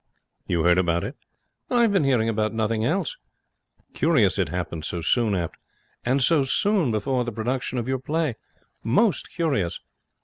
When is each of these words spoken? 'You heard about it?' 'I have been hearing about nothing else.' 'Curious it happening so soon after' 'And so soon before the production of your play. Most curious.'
'You 0.47 0.63
heard 0.63 0.79
about 0.79 1.03
it?' 1.03 1.15
'I 1.69 1.81
have 1.83 1.91
been 1.93 2.05
hearing 2.05 2.27
about 2.27 2.55
nothing 2.55 2.83
else.' 2.83 3.17
'Curious 3.93 4.39
it 4.39 4.49
happening 4.49 4.81
so 4.81 4.99
soon 4.99 5.35
after' 5.35 5.59
'And 6.07 6.23
so 6.23 6.41
soon 6.41 6.89
before 6.89 7.23
the 7.23 7.31
production 7.31 7.77
of 7.77 7.87
your 7.87 7.99
play. 7.99 8.35
Most 8.83 9.29
curious.' 9.29 9.79